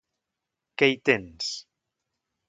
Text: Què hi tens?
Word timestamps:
Què 0.81 0.87
hi 0.93 0.97
tens? 1.09 1.51